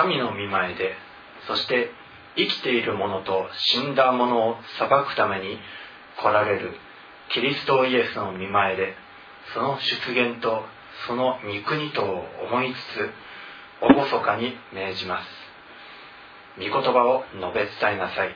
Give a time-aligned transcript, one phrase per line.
[0.00, 0.94] 神の御前で
[1.46, 1.90] そして
[2.36, 5.58] 生きている者と死んだ者を裁くために
[6.22, 6.72] 来られる
[7.34, 8.94] キリストイエスの御前で
[9.52, 10.64] その出現と
[11.06, 13.10] その御国とを思いつつ
[13.80, 15.26] 厳かに命じます。
[16.58, 18.34] 御言葉を述べ伝えなさい。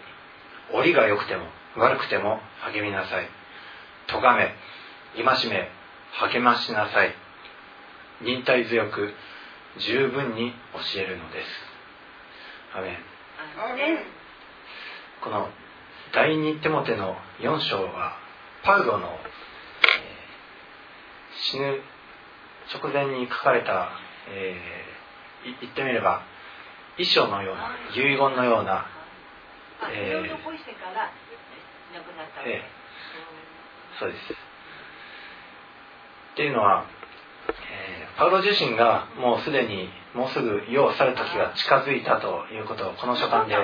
[0.73, 1.45] 折が良くても
[1.77, 2.41] 悪くても
[2.73, 3.29] 励みなさい。
[4.07, 4.55] 咎め
[5.23, 5.69] 戒め
[6.13, 7.15] 励ましなさい。
[8.23, 9.13] 忍耐強く
[9.79, 11.47] 十分に教えるのです。
[12.77, 12.97] アメン。
[15.21, 15.49] この
[16.13, 18.17] 第二手モテの4章は
[18.63, 19.15] パウロの、えー、
[21.51, 21.81] 死ぬ
[22.73, 23.91] 直前に書かれた、
[24.29, 26.23] えー、言ってみれば
[26.99, 28.87] 遺書のような遺言のような、
[29.93, 30.27] えー、
[32.47, 34.33] えー、そうです。
[34.33, 34.37] っ
[36.37, 37.04] ていうのは、えー、
[38.17, 43.55] パウロ自身がもうすでにもうすぐ世を去る時が近づいたということをこの書簡で、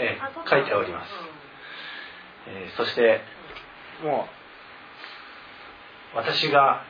[0.00, 1.08] えー、書いております、
[2.48, 3.20] えー、そして
[4.02, 4.26] も
[6.14, 6.82] う私が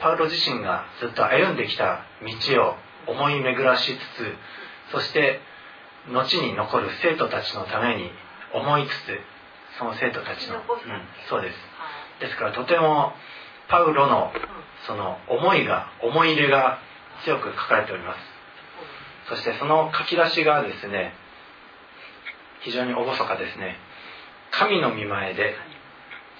[0.00, 5.40] パウロ自身がずっと歩んできた道を思い巡らしつつそして
[6.08, 8.10] 後に残る生徒たちのために
[8.54, 9.18] 思いつつ
[9.78, 10.62] その生徒たちの、うん、
[11.28, 11.56] そうです。
[12.20, 13.12] ですからとても
[13.68, 14.32] パウロの
[14.86, 16.78] その思いが思い入れが
[17.24, 18.18] 強く書かれております。
[19.28, 21.12] そしてその書き出しがですね
[22.60, 23.76] 非常に厳かですね。
[24.50, 25.54] 神の御前で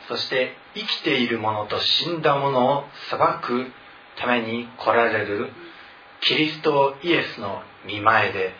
[0.09, 3.67] そして生きている者と死んだ者を裁く
[4.19, 5.51] ために来られる
[6.23, 8.53] キリストイエスの御前で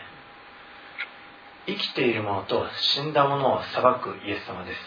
[1.65, 4.79] 生きている者と死んだ者を裁くイエス様です。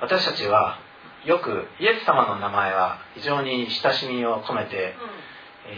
[0.00, 0.78] 私たちは
[1.26, 4.94] よくイエス様の名前は非常に親しみを込めて、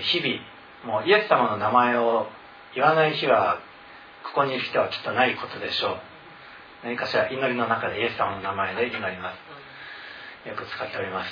[0.03, 2.27] 日々もうイエス様の名前を
[2.75, 3.59] 言わない日は
[4.25, 5.97] ここにいる人はきっとないことでしょう。
[6.85, 9.33] 何かしら祈りの中でイエス様の名前で祈りま
[10.45, 10.49] す。
[10.49, 11.31] よく使っております。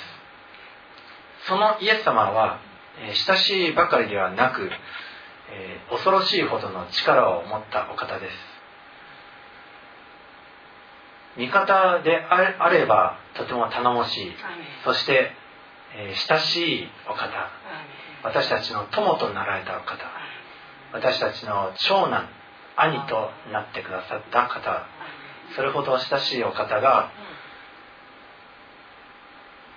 [1.47, 2.59] そのイエス様は、
[3.01, 4.69] え親しいばかりではなく、
[5.51, 8.48] え恐ろしいほどの力を持ったお方です
[11.39, 14.33] 味方であればとても頼もしい。
[14.83, 15.31] そして、
[15.95, 17.29] えー、親しいお方。
[18.23, 19.97] 私たちの友となられたお方。
[20.91, 22.27] 私たちの長男
[22.75, 24.85] 兄となってくださった方。
[25.55, 27.09] それほど親しいお方が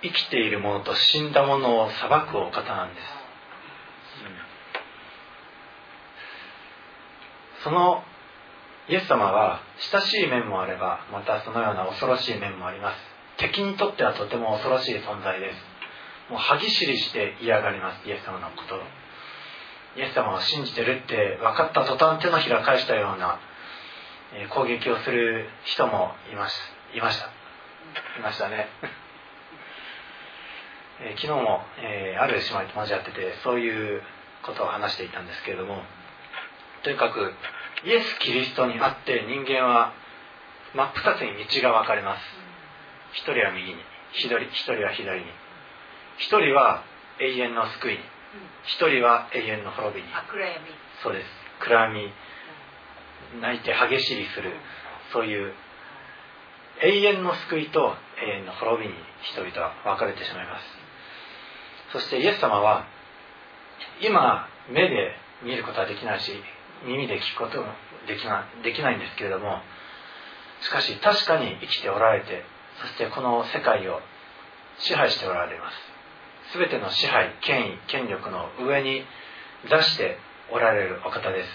[0.03, 3.07] 生きている者と死んだ者を裁くお方なんです、
[7.63, 8.03] その
[8.89, 9.61] イエス様は
[9.91, 12.97] 親しい面もあればまたそのような恐ろしい面もあります。
[13.37, 15.57] 敵にとってはとても恐ろしい存在です。
[16.29, 18.07] もう歯ぎしりして嫌がります。
[18.07, 18.79] イエス様のことを。
[19.95, 23.39] イエス様を信じてるって分かった途端手のひら返したような
[24.49, 26.55] 攻撃をする人もいまし
[26.91, 27.27] たいました。
[28.19, 28.67] いましたね。
[31.15, 34.01] 昨日も、え、ある姉妹と交わっててそういう
[34.43, 35.83] ことを話していたんですけれども
[36.83, 37.33] とにかく
[37.85, 39.93] イエス・キリストにあって人間は
[40.73, 42.21] 真っ二つに道が分かれます。
[43.13, 43.79] 一人は右に
[44.13, 45.25] 一人一人は左に。
[46.17, 46.83] 一人は
[47.19, 47.99] 永遠の救いに。
[48.65, 50.07] 一人は永遠の滅びに。
[51.03, 51.25] そうです。
[51.59, 52.11] 暗闇。
[53.41, 54.53] 泣いて激しりする。
[55.11, 55.53] そういう
[56.81, 60.65] 永遠の救いと永遠の滅びに人々は分かれてしまいます。
[61.91, 62.87] そしてイエス様は
[64.01, 66.31] 今目で見ることはできないし
[66.85, 67.67] 耳で聞くことも
[68.07, 69.59] できなできないんですけれども
[70.61, 72.43] しかし確かに生きておられて
[72.81, 73.99] そしてこの世界を
[74.79, 76.57] 支配しておられます。
[76.57, 79.03] 全ての支配権威権力の上に
[79.69, 80.17] 座して
[80.51, 81.49] おられるお方です、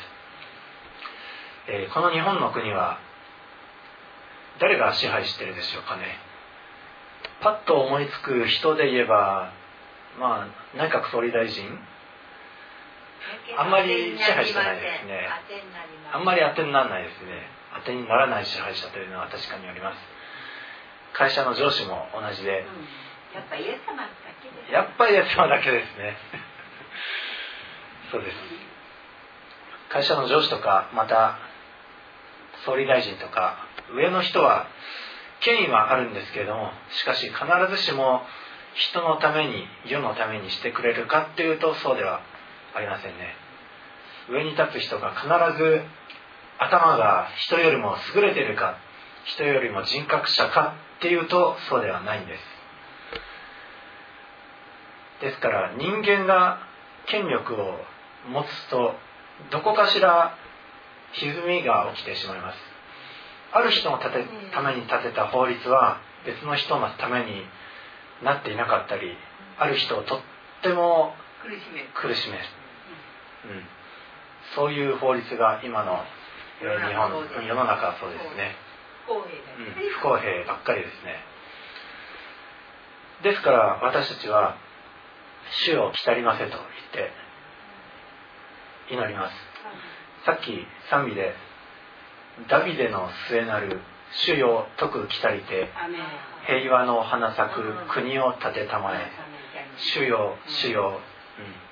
[1.69, 2.99] えー、この日本の国は
[4.61, 6.03] 誰が支配してるでしょうかね。
[7.41, 9.53] パッと思いつく人で言えば
[10.19, 11.65] まあ内閣総理大臣
[13.57, 15.29] あんまり支配してないですね。
[16.13, 19.99] あんまり当てにならないですね当てにならない支配者というのは確かにあります。
[21.13, 22.65] 会社の上司も同じで、
[23.35, 24.09] やっぱイエス様だ
[24.43, 24.73] けです。
[24.73, 26.17] やっぱりイエス様だけですね。
[28.13, 28.37] そうです。
[29.89, 31.39] 会社の上司とかまた
[32.65, 34.67] 総理大臣とか上の人は
[35.41, 37.37] 権威はあるんですけれどもしかし必
[37.71, 38.23] ずしも
[38.75, 42.21] 人のために世のためにしてくれるかっていうとそうでは
[42.79, 43.35] ありませんね。
[44.31, 45.27] 上に立つ人が必
[45.59, 45.83] ず
[46.59, 48.77] 頭が人よりも優れているか
[49.25, 52.41] 人よりも人格者かっていうとそうではないんです。
[55.21, 56.61] ですから人間が
[57.07, 57.81] 権力を
[58.31, 58.95] 持つと
[59.51, 60.37] どこかしら
[61.15, 62.59] 歪みが起きてしまいます。
[63.53, 64.11] ある人のた
[64.63, 67.43] めに立てた法律は別の人のために
[68.23, 69.17] なっていなかったり
[69.59, 70.21] ある人をとっ
[70.63, 71.15] ても
[71.95, 72.39] 苦しめ
[74.55, 76.05] そういう法律が今の
[76.61, 77.47] えー日本うん。
[77.47, 78.57] 世の中はそうですね、
[80.01, 81.17] 不公平ばっかりですね。
[83.23, 84.57] ですから私たちは
[85.67, 87.13] 「主を来たりませ」と言って
[88.91, 89.35] 祈ります。
[90.25, 91.35] さっき賛美で
[92.49, 93.81] 「ダビデの末なる
[94.13, 95.71] 主よ徳来たりて
[96.47, 99.11] 平和の花咲く国を建てたまえ。
[99.77, 101.01] 主よ主よ」
[101.39, 101.55] うん「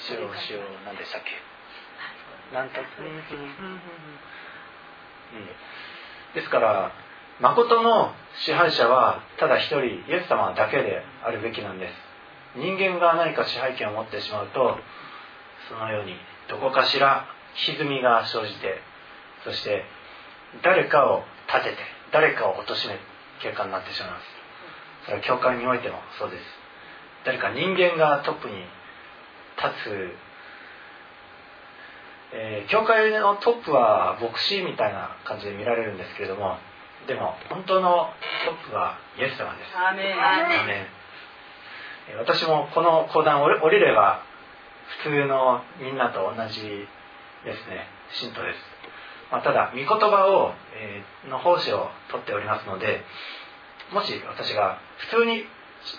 [0.00, 1.30] 主よ主よ」何でしたっけ？
[2.54, 2.80] なんと？
[2.80, 3.06] うん。
[3.06, 3.16] うん。
[6.34, 6.92] ですから
[7.40, 11.94] 誠の支配者はただ一人イエス様だけであるべきなんです。
[12.56, 14.78] 人間が何か支配権を持ってしまうと
[15.68, 16.16] そのように
[16.48, 18.80] どこかしら歪みが生じて
[19.42, 19.84] そして
[20.62, 21.76] 誰かを立てて
[22.12, 23.00] 誰かを貶める
[23.42, 24.26] 結果になってしまいます。
[25.06, 26.44] それは教会においてもそうです。
[27.24, 28.54] 誰か人間がトップに
[29.56, 30.16] 立つ。
[32.34, 36.58] えー教会のトップは牧師みたいな感じで見られるんですけれども
[37.06, 38.10] でも本当の
[38.44, 39.76] トップはイエス様です。
[39.78, 39.92] ア
[40.66, 40.88] メ
[42.18, 42.18] ン。
[42.18, 44.22] 私もこの講談を降りれば
[45.04, 46.60] 普通のみんなと同じ
[47.44, 47.86] ですね。
[48.10, 48.58] 信徒です、
[49.30, 53.02] まあ、ただ御言葉を、えーの奉仕を取っておりますので
[53.92, 55.44] もし私が普通に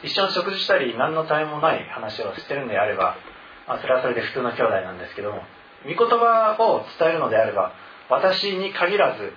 [0.03, 3.15] 一緒に食事したり何のためもない話をしてるんであれば、
[3.67, 5.41] まあ、それはそれで普通の兄弟なんですけども
[5.85, 7.73] 御言葉を伝えるのであれば
[8.09, 9.33] 私に限らず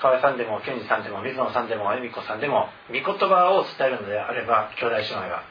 [0.00, 5.42] 河合さんでも健二さんでも水野さんでも恵美子さんでも御言葉を伝えるのであれば兄弟姉妹が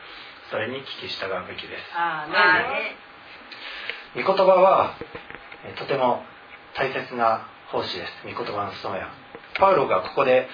[0.51, 1.83] それに聞き従うべきです。
[4.15, 4.95] 御言葉は
[5.65, 6.21] えーとても
[6.75, 8.11] 大切な奉仕です。
[8.23, 9.09] 御言葉の務めは。
[9.55, 10.47] パウロがここで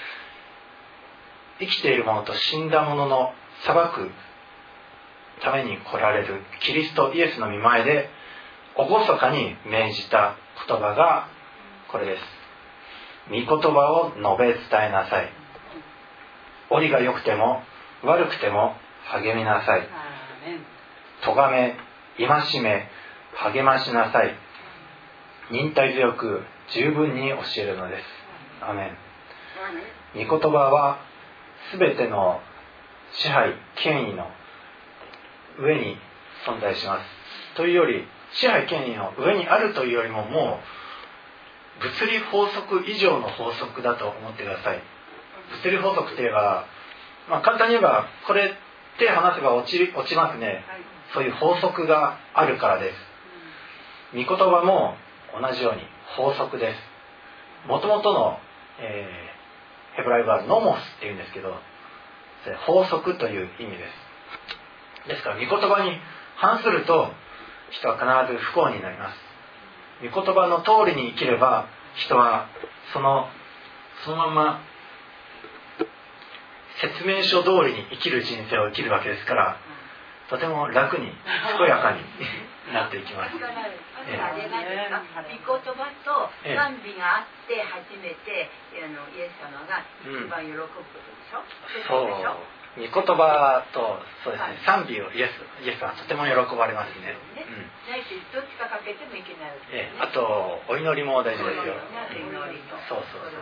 [1.59, 3.33] 生きている者と死んだ者の
[3.65, 4.11] 裁く
[5.41, 8.09] ために来られるキリストイエスの御前で
[8.75, 8.87] 厳
[9.17, 10.35] かに命じた
[10.67, 11.27] 言葉が
[11.91, 12.23] これです。
[13.29, 15.29] 御言葉を述べ伝えなさい。
[16.69, 17.63] 折が良くても
[18.03, 18.75] 悪くても
[19.05, 19.87] 励みなさい。
[21.21, 21.75] 咎め
[22.17, 22.87] 戒め
[23.35, 24.35] 励ましなさい。
[25.51, 28.03] 忍耐強く十分に教えるのです。
[28.61, 28.97] アメン。
[30.27, 30.99] 御言葉は
[31.77, 32.39] 全ての
[33.13, 34.27] 支配権威の
[35.59, 35.97] 上に
[36.45, 37.05] 存在します。
[37.55, 40.59] というより支配権威の上にあるというよりもも
[41.81, 44.81] う物理法則以上の法則だと思ってください。
[45.63, 46.65] 物理法則って言えば、
[47.29, 48.53] まあ、簡単に言えばこれ
[48.97, 50.63] 手離せば落ち落ちますね。
[51.13, 52.95] そういう法則があるからです。
[54.13, 54.95] 御言葉も
[55.39, 55.81] 同じように
[56.15, 57.67] 法則です。
[57.67, 58.37] もともとの、
[58.79, 59.39] えー
[59.99, 61.53] ヘブライ語はノモスっていうんですけど
[62.65, 63.91] 法則という意味です
[65.09, 65.99] ですから御言葉に
[66.37, 67.11] 反すると
[67.71, 69.19] 人は必ず不幸になります。
[70.01, 72.47] 御言葉の通りに生きれば人は
[72.93, 73.27] その
[74.05, 74.61] そのまま
[76.81, 79.57] 説明書通りに生きる人生を生きるわけですから
[80.29, 81.11] とても楽に
[81.57, 81.99] 健やかに
[82.71, 83.33] なっていきます。
[83.35, 83.39] 御
[85.57, 91.43] 言葉と賛美があって初めてあのイエス様が一番喜ぶことでしょ、
[91.87, 92.07] そう。
[92.07, 92.37] でしょ？
[92.77, 97.45] 御言葉とそうですね賛美をイエスイエスはとても喜ばれますね、ね。
[97.47, 97.65] うん。
[97.89, 99.57] ないしどっちかかけてもいけない
[99.99, 102.13] あとお祈りも大事ですよ、ね。
[102.13, 102.77] 祈りと。
[102.85, 103.41] そうそうそう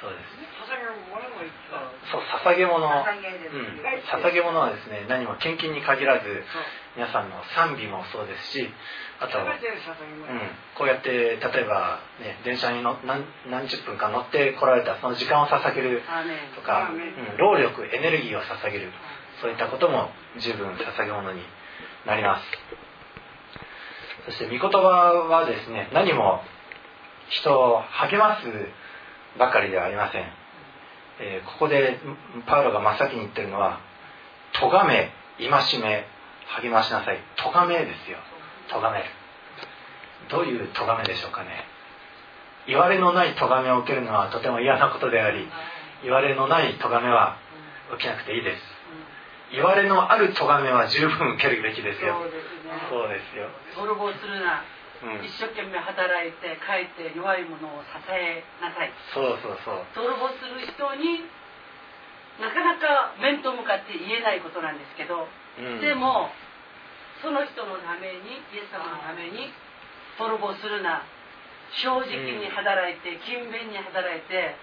[0.00, 0.46] そうです。
[2.12, 2.84] そう捧げ物。
[2.84, 6.44] 捧げるうん、捧げ物はですね何も献金に限らず
[6.96, 8.68] 皆さんの賛美もそうですし
[9.20, 9.46] あと、うん、
[10.76, 16.02] こうやって例えば、ね、電車にの何何十分か乗って来られたその時間を捧げる
[16.54, 16.90] とか、
[17.38, 18.92] 労力エネルギーを捧げる。
[19.40, 20.08] そういったことも
[20.40, 21.42] 十分捧げ物に
[22.06, 22.44] なります。
[24.26, 24.78] そして御言葉
[25.30, 26.40] はですね何も
[27.28, 28.46] 人を励ます
[29.38, 30.24] ばかりではありません、
[31.20, 31.98] えーここで
[32.46, 33.80] パウロが真っ先に言ってるのは
[34.52, 36.06] 「咎め戒め
[36.62, 38.18] 励ましなさい」「咎め」ですよ。
[38.68, 39.04] 咎める。
[40.28, 41.64] どういう咎めでしょうかね。
[42.66, 45.48] 言われのない咎めを受けるのはとても嫌なことであり
[46.02, 47.36] 言われのない咎めは
[47.94, 48.62] 受けなくていいです。
[49.52, 52.16] 言われのある咎めは十分受けるべきですよ。
[52.18, 52.70] そうですね。
[52.90, 54.64] そうですよ、泥棒するな
[55.06, 55.24] うん。
[55.24, 58.90] 一、生懸命働いて帰って弱い者を支えなさい。
[59.14, 59.86] そうそうそう。
[59.94, 61.22] 泥棒する人に
[62.42, 65.80] なかなか面と向かって言えないことなんですけど、うん。
[65.80, 66.28] でも
[67.22, 69.54] その人のためにイエス様のために
[70.18, 71.06] 泥棒するな
[71.82, 74.54] 正直に働いて勤勉に働いて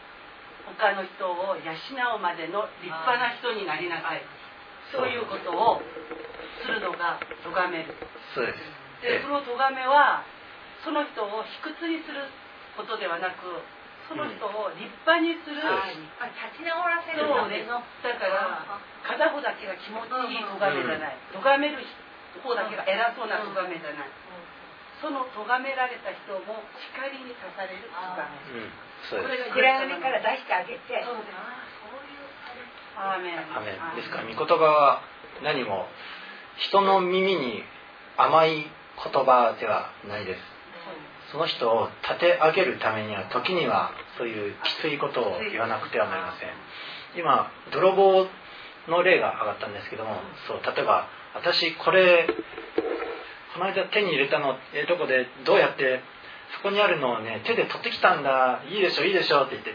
[0.80, 1.72] 他の人を養
[2.16, 4.22] うまでの立派な人になりなさい。
[4.94, 5.82] そういうことを
[6.62, 7.96] するのが咎める
[8.36, 10.24] そうですでその咎めは
[10.84, 12.24] その人を卑屈にする
[12.76, 13.64] ことではなく
[14.08, 17.80] その人を立派にする、立ち直らせるそうですだ
[18.20, 21.16] から片方だけが気持ちいい咎めじゃない。
[21.32, 21.80] 咎める
[22.44, 24.12] 方だけが偉そうな咎めじゃない。
[25.00, 28.72] その咎められた人も叱りに刺される咎め、うん、
[29.08, 29.56] そうです。
[29.56, 30.84] 暗闇から出してあげて。
[31.04, 31.36] そうです。
[33.00, 33.40] アーメン。
[33.56, 33.96] アメン。
[33.96, 35.02] ですから御言葉は
[35.44, 35.88] 何も
[36.60, 37.64] 人の耳に
[38.18, 38.68] 甘い
[39.02, 40.42] 言葉ではないです。
[41.32, 46.50] その人を立て上げるためには時にはそういうきついことを言わなくてはなりません。
[47.18, 48.28] 今泥棒
[48.88, 52.28] の例が上がったんですけどもそう例えば私これ
[53.54, 56.02] この間手に入れたのえどこでどうやって
[56.58, 58.62] そこにあるのをね手で取ってきたんだ。
[58.70, 59.72] いいでしょいいでしょって言って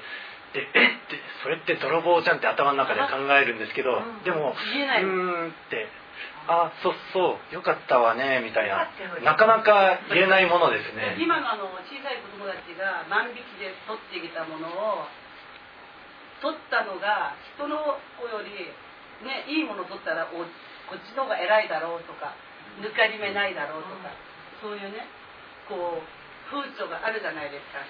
[0.53, 0.91] でえっ？
[1.11, 5.87] てそれって泥棒じゃんって頭の中で考えるんですけどでもうーんって
[6.49, 8.89] あそうそうよかったわねみたいな。
[9.23, 11.21] なかなか言えないものですね。
[11.21, 15.05] 今のあの小さい子供たちが万引きで取ってきたものを
[16.41, 18.73] 取ったのが人の子より、
[19.27, 22.33] ね、いいもの取ったらおこっちの方が偉いだろうとか
[22.81, 24.09] 抜かり目ないだろうとか、
[24.63, 25.05] そういうね
[25.69, 26.07] こう
[26.49, 27.85] 風潮があるじゃないですか、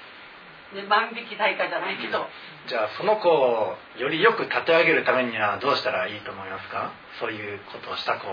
[0.74, 2.28] ね、万引き大会じゃないけど、
[2.68, 6.92] じゃあその子をよりよく立て上げるためにはどうしたらいいと思いますか？
[7.20, 8.28] そういうことをした子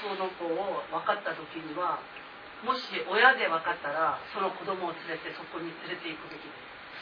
[0.00, 2.00] その子を分かった時には
[2.64, 6.50] もし親で分かったらその子供を連れてそこに連れて行くべきで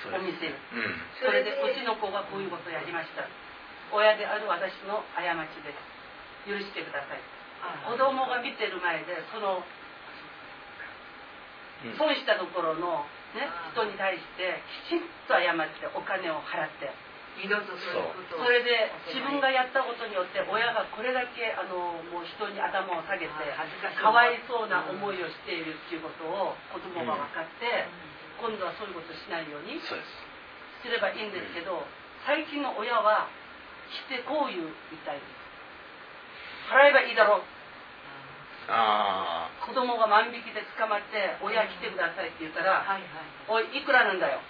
[0.02, 0.10] す。
[0.10, 0.98] お店にうん。
[1.22, 3.22] それでうちの子がこういうことをやりました。
[3.94, 5.78] 親である私の過ちです。
[6.50, 7.22] 許してください。
[7.86, 9.62] 子供が見てる前でその
[11.86, 11.96] うん。
[11.96, 13.04] 損したところの、
[13.36, 16.88] ね、人に対してきちんと謝ってお金を払って。
[17.36, 24.00] 二度とそういうことをそれで自分がやったことによって親がこれだけあのもう人に頭を下げて恥ずかしい。
[24.00, 27.84] かわいそうな思いをしているっていうことを子供が分かって、
[28.40, 29.92] 今度はそういうことしないようにす。
[30.80, 31.84] すればいいんですけど
[32.24, 33.28] 最近の親は
[33.92, 36.72] 来てこう言うみたいです。
[36.72, 37.55] 払えばいいだろう
[38.68, 44.40] あ子供が万引きで捕まって親来てくださいって言ったらはいはい「おいいくらなんだよ」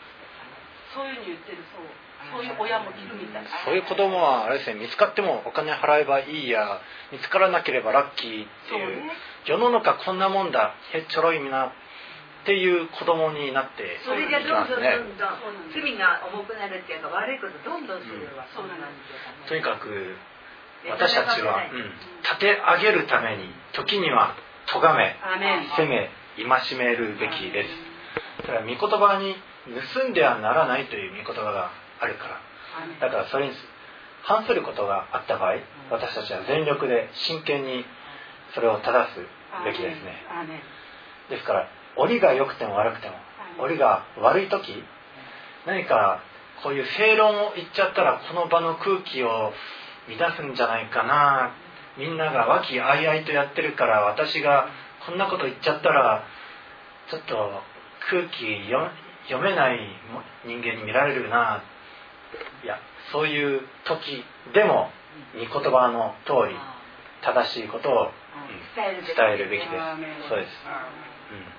[0.94, 1.58] そういうふうに言ってる。
[1.75, 1.87] そう
[2.32, 3.44] そういう親もいるみたい。
[3.44, 6.80] あそういう子供はあれですね見つかってもお金払えばいいや
[7.12, 9.04] 見つからなければラッキーっていう。
[9.04, 9.12] ね。
[9.44, 10.75] 世の中こんなもんだ。
[10.92, 18.78] へっちょろいなっていう子供になってそれがいきどんどんどんどん罪が重くなるっていうか悪いことどんどんするわ、そうなん
[19.50, 20.14] とにかくで
[20.90, 21.90] 私たちは、うん、
[22.23, 24.35] 立て上げるために時には
[24.66, 25.16] 咎め
[25.76, 27.69] 責め戒めるべきです。
[28.43, 29.35] だから御言葉に
[29.93, 32.40] 盗んではならないという御言葉があるから。
[33.00, 33.55] だからそれに
[34.23, 35.55] 反することがあった場合
[35.90, 37.85] 私たちは全力で真剣に
[38.55, 39.21] それを正す
[39.64, 40.12] べきですね。
[41.31, 43.14] ですから折が良くても悪くても
[43.59, 44.83] 折が悪い時
[45.66, 46.21] 何か
[46.62, 49.52] こういう正論を言っちゃったらこの場の空気を
[50.09, 51.53] 乱すんじゃないかな。
[51.99, 54.69] みんなが和気あいあいとやってるから私が
[55.07, 56.25] こんなこと言っちゃったら
[57.11, 57.63] ちょっと
[58.11, 58.91] 空気よ
[59.29, 59.79] 読めない
[60.45, 61.63] 人間に見られるな。
[62.63, 62.79] いや
[63.13, 64.91] そういう時でも
[65.35, 66.57] 御言葉の通り
[67.23, 68.11] 正しいことを、うん
[68.77, 68.85] 伝
[69.33, 70.29] えるべきです。
[70.29, 70.87] そうです、ア
[71.33, 71.57] うん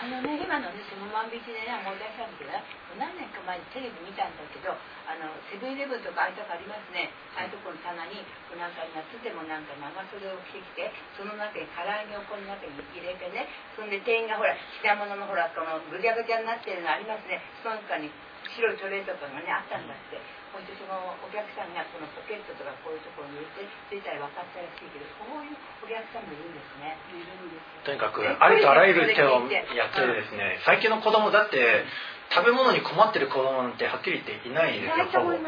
[0.00, 2.56] あのね今のねその万引きでね思い出したんだけど
[2.96, 7.12] 何年か前にテレビ見たんだけどあのセブンイレブンとかああいうとこありますね。
[7.36, 8.24] ああいうとこの棚に
[8.56, 10.88] なんか夏でもなんか長袖を着てきて
[11.20, 13.44] その中に唐揚げをこの中に入れてね
[13.76, 17.44] そんで店員がほら品物のほらこのぐちゃぐちゃになってるのありますね。
[17.60, 18.08] その中に
[18.56, 20.39] 白いトレーとかがねあったんだって。
[20.50, 26.98] そしてそのお客さんがこのポケットとかこういうところに入れて出たら分かったらしいけどそういうお客さんもいるんですね。
[27.14, 27.86] いるんです。
[27.86, 31.86] とにかくありとあらゆる手をやってですね最近の子供だって
[32.34, 35.38] 食べ物に困ってる子供なんてはっきり言っていないですよほぼ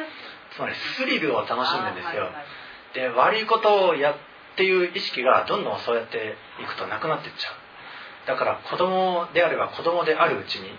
[0.55, 2.31] つまりスリルを楽しんでるんですよ
[2.95, 4.17] で悪いことをやっ
[4.57, 7.63] ていう意識がどんどんそうやっていくとなくなっていっちゃう
[8.27, 10.71] だから子供であれば子供であるうちに、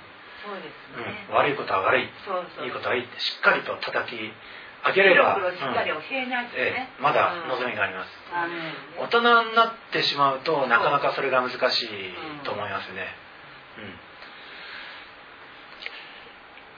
[0.44, 1.04] そうですうん。
[1.08, 2.04] ね、悪いことは悪い。
[2.04, 5.44] いいことはいいってしっかりと叩き上げれば、うん。
[5.44, 6.04] 教
[6.60, 8.10] えまだ望みがあります、
[9.00, 11.88] 大人になってしまうとなかなかそれが難しい
[12.44, 13.08] と思いますね、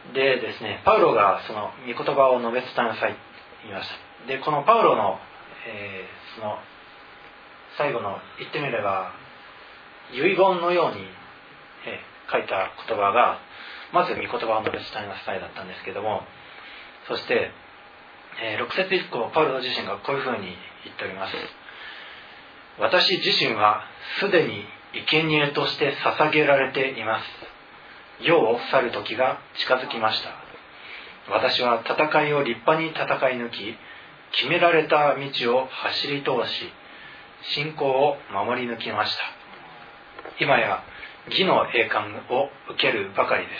[0.08, 3.18] うん、でですねパウロがその御言葉を述べ伝えなさいと
[3.64, 5.20] 言いましたでこのパウロの,、
[5.68, 6.60] えーその
[7.78, 9.12] 最後の言ってみれば
[10.14, 11.08] 遺言のように
[11.88, 12.02] えー、
[12.32, 13.40] 書いた言葉が
[13.94, 16.22] まず御言葉を述べ伝えなさいだったんですけども
[17.08, 17.52] そして、
[18.42, 21.34] えー、6節以降パウロ自身がこういうふうに言っております。
[22.80, 23.84] 私自身は
[24.20, 24.66] すでに
[25.08, 27.26] 生贄として捧げられています。
[28.22, 30.30] 世を去る時が近づきました。
[31.32, 33.76] 私は戦いを立派に戦い抜き
[34.32, 36.72] 決められた道を走り通し
[37.56, 39.24] 信仰を守り抜きました。
[40.40, 40.84] 今や
[41.30, 43.52] 義の栄冠を受けるばかりで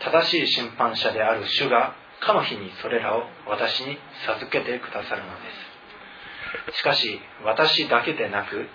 [0.00, 0.04] す。
[0.04, 6.78] 正しい審判者である主がかの日にそれらを私に授けてくださるのです。
[6.78, 8.68] しかし私だけでなく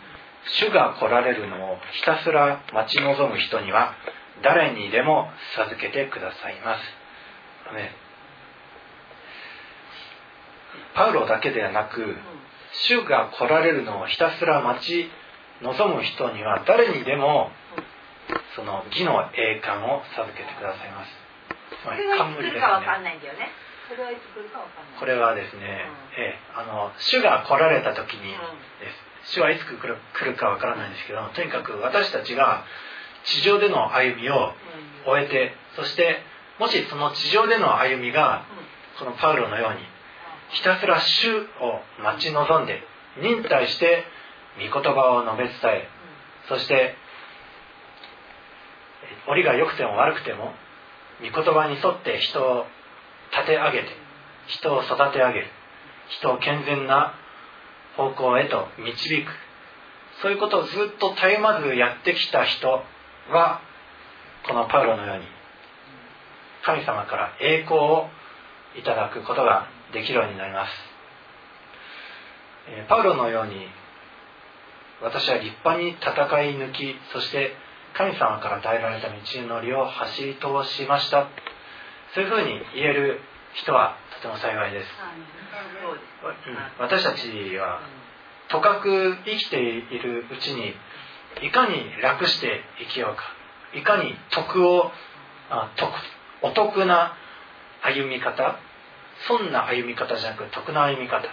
[0.60, 3.94] 主が来られるのをひたすら待ち望む人には
[4.44, 6.82] 誰にでも授けてくださいます。
[10.94, 12.18] パウロだけではなく
[12.88, 15.10] 主が来られるのをひたすら待ち
[15.62, 17.52] 望む人には誰にでも
[18.56, 21.12] その義の栄冠を授けてくださいます。
[21.82, 22.60] つまり冠ですね。
[25.00, 25.84] これはですね、
[26.16, 28.38] うん、えあの主が来られた時にで
[29.26, 32.64] す、主はいつ来る来るかわからないんですけどとにかく私たちが
[33.26, 34.54] 地上での歩みを
[35.06, 36.20] 終えてそして
[36.60, 38.46] もしその地上での歩みが
[38.98, 39.80] このパウロのように
[40.50, 42.84] ひたすら主を待ち望んで
[43.22, 44.04] 忍耐して
[44.58, 45.88] 御言葉を述べ伝え
[46.48, 46.96] そして
[49.28, 50.54] 折が良くても悪くても
[51.22, 52.66] 御言葉に沿って人を
[53.32, 53.88] 立て上げて
[54.48, 55.48] 人を育て上げる
[56.10, 57.14] 人を健全な
[57.96, 59.32] 方向へと導く
[60.22, 62.84] そういうことをずっと絶えまずやってきた人
[63.30, 63.62] は
[64.48, 65.24] このパウロのように
[66.64, 68.10] 神様から栄光を
[68.78, 70.72] いただくことができるようになります。
[72.88, 73.68] パウロのように
[75.02, 77.54] 私は立派に戦い抜きそして
[77.94, 79.16] 神様から与えられた道
[79.48, 81.28] のりを走り通しました。
[82.14, 83.20] そういうふうに言える
[83.54, 84.88] 人はとても幸いです、
[86.80, 87.82] 私たちは
[88.50, 90.74] とかく生きているうちに
[91.42, 93.24] いかに楽して生きようか。
[93.74, 94.92] いかに得を
[95.50, 95.92] あ得
[96.42, 97.16] お得な
[97.82, 98.60] 歩み方。
[99.28, 101.24] 損な歩み方じゃなく得な歩み方。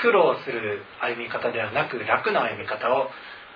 [0.00, 3.10] 苦労する歩み方ではなく楽な歩み方を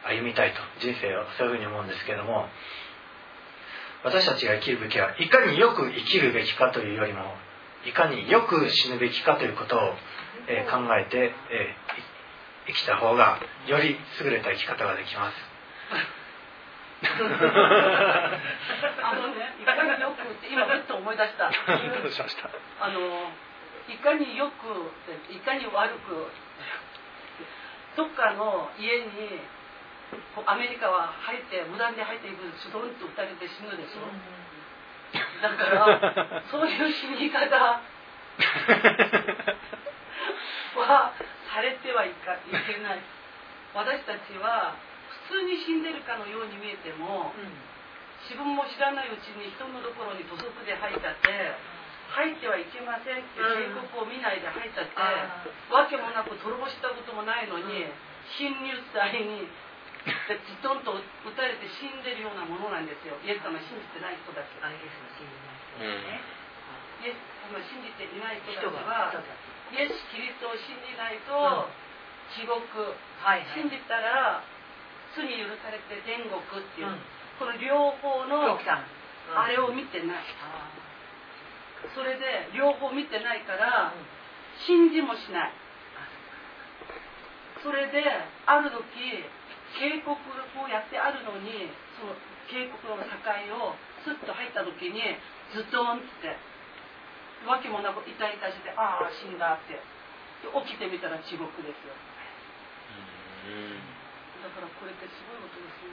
[0.04, 2.48] 歩みたいと人生をそういうふうに思うんですけれども
[4.04, 7.34] 私たちが生きるべきはいかによく生きるべきかというよりも
[7.86, 9.80] いかによく死ぬべきかということを、
[10.48, 11.74] え考えて、え
[12.66, 15.34] 生きた方がより優れた生き方ができます。
[19.00, 21.48] あのね、いかによくって今ふっと思い出した。
[21.48, 22.50] どうしました？
[22.84, 23.00] あの
[23.88, 24.92] いかによく
[25.32, 26.28] いかに悪く
[27.96, 29.08] どっかの家に
[30.46, 34.18] アメリカは入って無断で入っていくスドンと打たれて死ぬでしょ、うん、
[35.42, 37.46] だからそういう死に方。
[40.80, 41.12] は
[41.50, 43.02] されてはいかいけない。
[43.74, 44.74] 私たちは
[45.30, 47.52] 普通に死んでるかのように見えても、うん、
[48.26, 51.54] 自分も知らないうちに人のところに土足で入っちゃって
[52.10, 54.98] 入ってはいけませんって警告を見ないで入っちゃって、
[55.70, 57.86] わけもなく泥棒したこともないのに、
[58.34, 59.46] 侵入罪に
[60.00, 63.20] でズドンと撃たれて死んでるようなものなんですよ。
[63.20, 66.20] イエス様信じてない人たちイエス様信じない人ね、
[67.04, 67.20] イエス
[67.52, 69.12] 様信じていない人たちは
[69.72, 71.68] イエス・キリストを信じないと、
[72.32, 74.42] 地獄、はい信じたら
[75.12, 76.96] 罪許されて天国っていう、
[77.38, 80.24] この両方のあれを見てない、
[81.94, 83.92] それで両方見てないから、
[84.66, 85.52] 信じもしない。
[87.62, 88.00] それで
[88.46, 88.80] ある時
[89.78, 92.14] 警告をやってあるのにその
[92.50, 93.06] 警告の境
[93.54, 94.98] をスッと入った時に
[95.54, 96.35] ズドンって
[97.46, 99.78] わけもなく痛々してああ死んだって
[100.42, 101.94] 起きてみたら地獄ですよ。
[104.42, 105.85] だからこれってすごいことです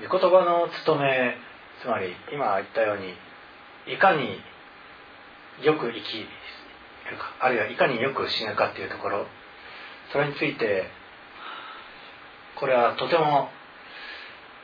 [0.00, 1.36] ね、御言葉の務め
[1.82, 3.14] つまり今言ったように
[3.92, 4.40] いかに
[5.62, 6.20] よく生き
[7.10, 9.26] るかあるいはいかによく死ぬかっていうところ
[10.12, 10.84] それについて
[12.56, 13.48] これはとても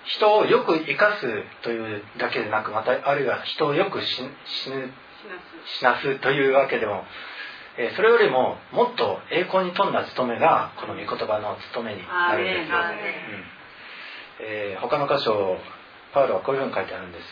[0.04, 1.26] 人をよく生かす
[1.62, 4.30] というだけでなくまたあるいは人をよく死ぬ
[5.78, 7.02] 死なすというわけでも、
[7.76, 14.46] えそれよりももっと栄光に富んだ務めがこの御言葉の務めになるんですよ、うん。
[14.46, 15.58] えー、他の箇所
[16.14, 17.24] パウロはこういうふうに書いてあるんです、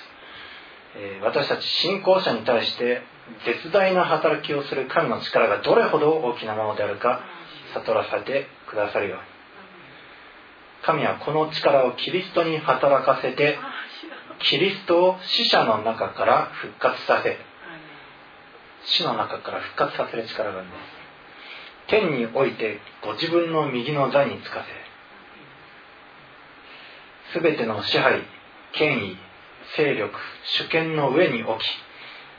[0.96, 3.02] えー、私たち信仰者に対して
[3.46, 7.22] 絶大な働きをする神の力がどれほど大きなものであるか
[7.74, 9.24] 悟らせてくださるように。
[10.83, 13.59] 神はこの力をキリストに働かせて
[14.40, 17.37] キリストを死者の中から復活させ
[18.85, 20.81] 死の中から復活させる力があるんです。
[21.88, 24.64] 天においてご自分の右の座につか
[27.33, 28.22] せ全ての支配
[28.72, 29.16] 権威
[29.76, 31.64] 勢力主権の上に置き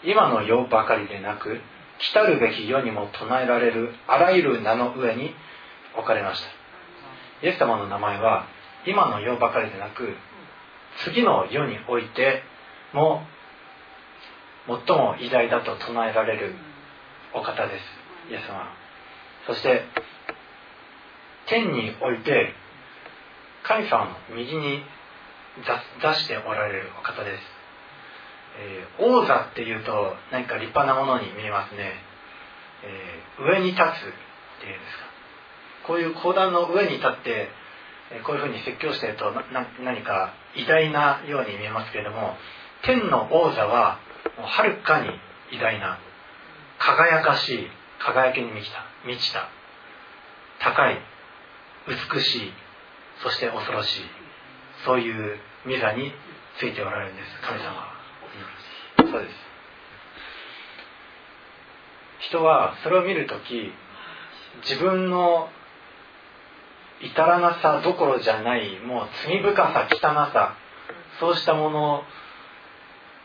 [0.09, 1.59] 今の世ばかりでなく
[1.99, 5.33] 来たるべき世にも唱えられるあらゆる名の上に
[5.95, 7.47] 置かれました。
[7.47, 8.47] イエス様の名前は
[8.86, 10.15] 今の世ばかりでなく
[11.03, 12.43] 次の世において
[12.93, 13.21] も
[14.67, 16.55] 最も偉大だと唱えられる
[17.33, 17.83] お方です。
[18.31, 18.71] イエス様
[19.47, 19.83] そして
[21.47, 22.53] 天において
[23.63, 24.83] 神様の右に
[26.01, 27.43] 座しておられるお方です、
[28.59, 31.93] えー、王座っていうと何か立派なものに見えますね、
[32.83, 33.83] えー、上に立つっ
[34.61, 35.07] ていうんですか。
[35.87, 37.49] こういう講談の上に立って
[38.23, 39.33] こういうふうに説教してると
[39.83, 42.35] 何か偉大なように見えますけれども
[42.83, 43.99] 天の王座は
[44.37, 45.09] はるかに
[45.51, 45.97] 偉大な
[46.79, 47.67] 輝かしい
[47.99, 49.49] 輝きに満ちた満ちた
[50.59, 50.97] 高い
[51.87, 52.53] 美しい
[53.23, 54.01] そして恐ろしい
[54.85, 56.11] そういう御座に
[56.59, 57.96] ついておられるんです神様は、
[59.11, 59.35] そうです。
[62.29, 63.71] 人はそれを見る時
[64.67, 65.49] 自分の
[66.99, 69.99] 至らなさどころじゃないもう罪深さ汚
[70.33, 70.55] さ
[71.19, 72.03] そうしたもの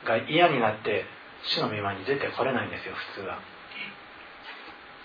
[0.04, 1.06] が嫌になって
[1.44, 3.38] 主の御前に出てこれないんですよ普通は。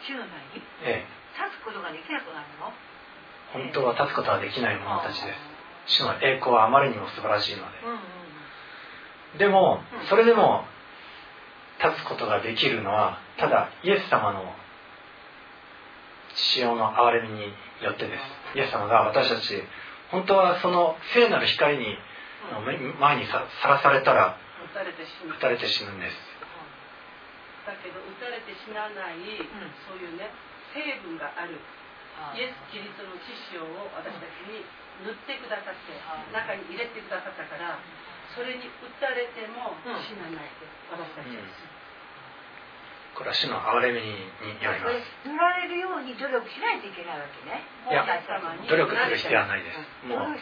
[0.05, 0.61] 主の前に？
[0.83, 1.07] ええ。
[1.37, 2.73] 立つことができなくなるの？
[3.53, 5.33] 本当は立つことはできない者たちで
[5.87, 5.97] す。
[5.97, 7.99] 主の栄光はあまりにも素晴らしいので、うんうん
[9.37, 10.63] でもそれでも
[11.83, 14.43] 立つことができるのはただイエス様の
[16.33, 17.41] 父親の憐れみに
[17.83, 18.57] よってです。
[18.57, 19.61] イエス様が私たち
[20.11, 21.97] 本当はその聖なる光に
[22.99, 24.37] 前にさらされたら
[24.71, 25.91] 撃たれて死ぬ。
[25.91, 26.15] んです。
[27.65, 29.19] だけど撃たれて死なない、
[29.83, 30.31] そういうね
[30.71, 31.59] 成分がある
[32.33, 34.63] イエス・キリストの知識を私たちに
[35.03, 35.93] 塗ってくださって
[36.31, 37.77] 中に入れてくださったから
[38.35, 41.43] それに打たれても死なないで私たちは、
[43.15, 44.13] これは主の憐れみに
[44.61, 45.27] よります。
[45.27, 47.65] 塗られるように努力しないといけないわけね。
[47.89, 48.05] いや
[48.69, 49.77] 努力する必要はないです。
[50.05, 50.37] もう、うん。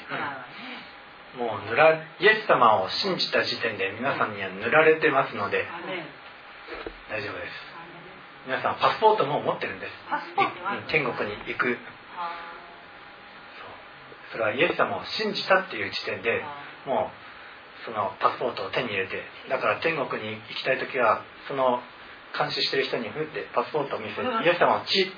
[1.40, 5.68] もう塗らイエス様を信じた時点で皆さんには塗られてますので
[7.10, 7.54] 大丈夫です。
[8.46, 9.92] 皆さんパスポートも持ってるんです。
[10.88, 11.78] 天国に行く。
[14.32, 16.44] それはイエス様を信じたっていう時点で
[16.86, 17.35] もう
[17.84, 21.82] そのパスポートを手に入れてだから天国に行きたい時はその
[22.38, 25.12] 監視してる人にふってパスポートを見せイエス様を血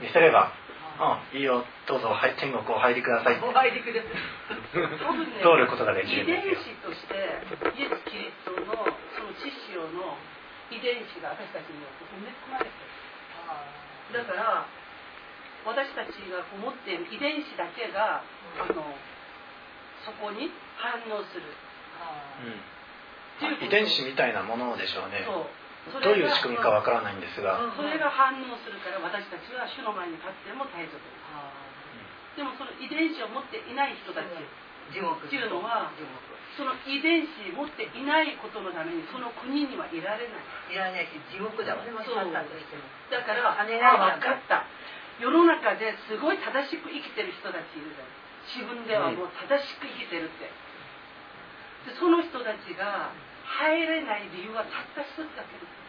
[0.00, 0.52] 見せれば
[0.94, 4.14] うん、いいよどうぞ、はい、天国お入りくださいお入りください。
[5.42, 7.14] 通ることができるん遺伝子として
[7.74, 8.78] イエス・キリストの
[9.10, 10.14] その知識の
[10.70, 12.94] 遺伝子が私たちによって埋め込まれてる。
[14.14, 14.66] だから
[15.66, 18.22] 私たちが持っている遺伝子だけが、
[18.60, 18.94] あの
[20.04, 21.42] そこに反応する、
[23.40, 25.24] うん、遺伝子みたいなものでしょうね。
[25.26, 26.00] そう。
[26.00, 31.04] どういう仕組みかわからないんですが、それが反応するから私たちは主の前に立っても大丈夫。
[32.34, 34.26] でもその遺伝子を持っていない人たち。
[34.26, 35.04] っていう
[35.48, 35.88] のは
[36.56, 40.72] その遺伝子持っていないことのためにその国にはいられない。
[40.72, 42.32] いられないし地獄だわそう。
[42.32, 44.64] だからあ分かった。
[45.20, 48.08] 世の中ですごい正しく生きてる人たちいるじゃん。
[48.44, 50.52] 自分ではもう正しく生きてるって
[51.84, 53.12] でその人たちが
[53.44, 55.84] 入れない理由はたった一つだけです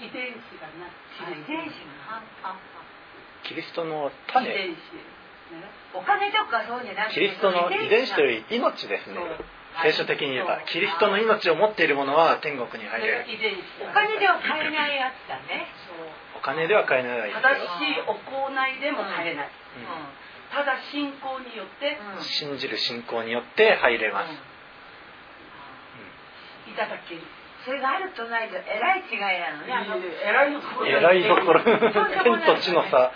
[0.00, 0.88] 遺伝子がな
[1.28, 2.24] 遺伝子が
[3.44, 4.48] キリストの種。
[4.48, 9.20] 遺伝子、ね、お金とかそうじゃなくてキリストの遺伝子という命ですね。
[9.82, 10.60] 聖書的に言えば。
[10.66, 13.26] キリストの命を持っている者は天国に入れる。
[13.82, 15.68] お金では買えないやつだね。
[16.36, 19.82] お金では買えない正しい行いでも買えない、うん。
[19.84, 20.08] うん、
[20.50, 24.32] ただ信仰によって、うん、信じる信仰によって入れます、
[26.70, 27.20] いただける
[27.64, 30.86] それがあるとないとえらい違いなのねえらいところ。
[30.88, 31.60] えらいところ。
[31.60, 31.76] 天
[32.40, 33.12] と地の差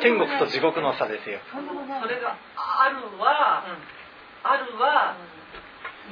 [0.00, 1.40] 天国と地獄の差ですよ。
[1.50, 3.64] それがあるは、
[4.44, 5.16] あるは、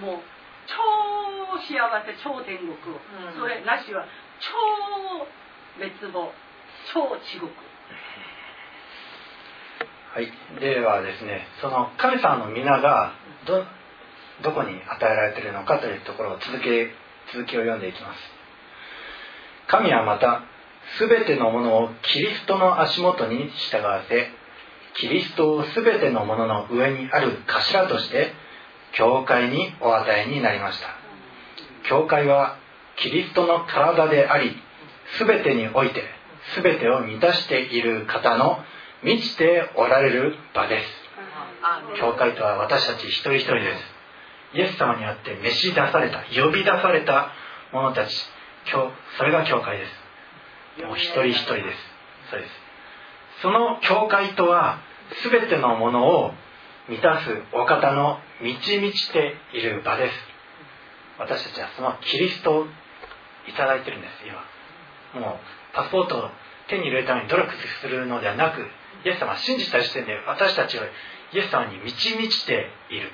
[0.03, 0.21] もう
[0.67, 0.75] 超
[1.63, 2.75] 幸せ超天国、
[3.39, 4.05] それなしは
[4.41, 4.51] 超
[5.79, 6.33] 滅亡
[6.93, 7.53] 超地獄。
[10.13, 10.33] はい。
[10.59, 13.13] ではですねその神様の皆が
[13.47, 13.65] ど
[14.43, 16.91] どこに与えられているのかというところを続け
[17.33, 18.21] 続きを読んでいきます。
[19.69, 20.43] 神はまた
[20.99, 24.29] 全てのものをキリストの足元に従わせ
[24.95, 28.33] キリストを全てのものの上にある頭として
[28.93, 30.89] 教会にお与えになりました。
[31.89, 32.59] 教会は
[32.97, 34.57] キリストの体であり
[35.19, 36.03] 全てにおいて
[36.63, 38.59] 全てを満たしている方の
[39.03, 40.87] 満ちておられる場です。
[41.99, 43.96] 教会とは私たち一人一人です
[44.57, 47.31] イエス様にあって召し出された呼び出された
[47.73, 48.15] 者たち。
[48.73, 50.83] 今日それが教会です。
[50.87, 51.67] もう一人一人です。
[52.31, 52.53] そうです。
[53.43, 54.81] その教会とは
[55.31, 56.33] 全てのものを
[56.89, 60.15] 満たすお方の満ち満ちている場です。
[61.19, 62.67] 私たちはそのキリストを
[63.49, 64.13] いただいてるんです
[65.15, 65.21] 今。
[65.21, 65.39] もう
[65.75, 66.31] パスポートを
[66.69, 68.61] 手に入れるために努力するのではなく
[69.05, 70.85] イエス様を信じた時点で私たちは
[71.33, 73.11] イエス様に満ち満ちている。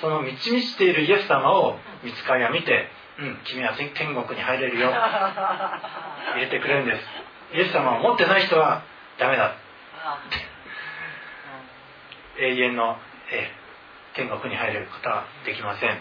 [0.00, 4.90] その満ち満ちているイエス様を見つかりは見てうん君は天国に入れるよ。
[4.94, 7.08] 入れてくれるんです。
[7.54, 8.82] イエス様を持ってない人は
[9.18, 9.54] ダメだ。
[12.38, 12.96] 永遠の、
[13.32, 13.50] え
[14.14, 15.98] 天国に入れることはできません。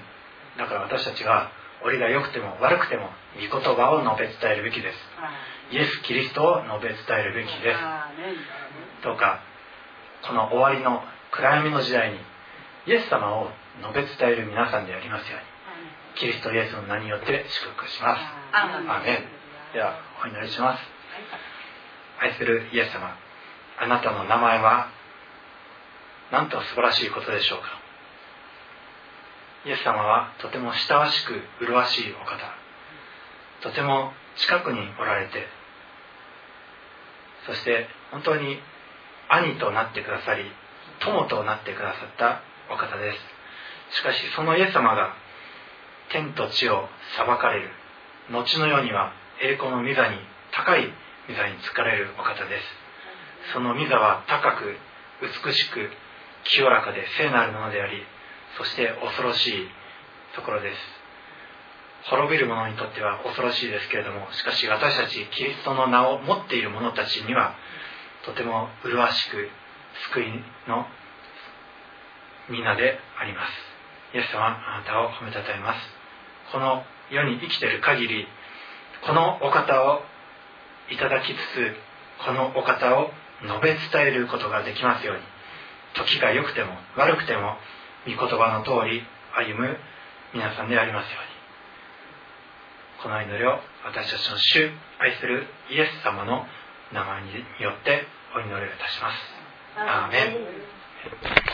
[0.57, 1.49] だから私たちは
[1.83, 5.09] 俺が良くても悪くても御言葉を述べ伝えるべきです。
[5.71, 7.79] イエス・キリストを述べ伝えるべきです。
[9.03, 9.39] どうか
[10.21, 12.19] この終わりの暗闇の時代に
[12.85, 15.45] イエス様を述べ伝える皆さんでありますように
[16.19, 18.21] キリストイエスの名によって祝福します。
[18.87, 19.73] アーメン。
[19.73, 20.83] ではお祈りします。
[22.19, 23.15] 愛するイエス様
[23.79, 24.89] あなたの名前は
[26.31, 27.67] なんと素晴らしいことでしょうか。
[29.65, 32.67] イエス様はとても親しく麗しいお方。
[33.61, 35.47] とても近くにおられて
[37.45, 38.59] そして本当に
[39.29, 40.43] 兄となってくださり
[40.99, 42.41] 友となってくださった
[42.73, 43.17] お方です
[43.91, 45.13] しかしそのイエス様が
[46.09, 47.69] 天と地を裁かれる。
[48.29, 50.17] 後の世には栄光の御座に
[50.51, 50.91] 高い
[51.29, 53.53] 御座につかれるお方です。
[53.53, 54.75] その御座は高く
[55.21, 55.89] 美しく
[56.43, 58.03] 清らかで聖なるものであり
[58.57, 59.67] そして恐ろしい
[60.35, 60.77] ところです。
[62.09, 67.55] 滅びる者にとっては恐ろしいですけれどもしかし私たちキリストの名を持っている者たちには
[68.25, 69.49] とても麗しく
[70.13, 70.31] 救い
[70.67, 70.85] の
[72.49, 73.76] 皆であります。
[74.13, 75.79] イエス様あなたを褒めたたえます
[76.51, 78.27] この世に生きている限り
[79.05, 80.01] このお方を
[80.89, 81.75] いただきつつ
[82.25, 83.11] このお方を
[83.43, 85.21] 述べ伝えることができますように
[85.95, 87.55] 時が良くても悪くても
[88.05, 89.03] 御言葉の通り
[89.35, 89.77] 歩む
[90.33, 91.37] 皆さんでありますように
[93.03, 96.45] この祈りを私たちの主愛するイエス様の
[96.93, 97.29] 名前に
[97.61, 99.37] よってお祈りをいたします。
[99.77, 101.46] アーメン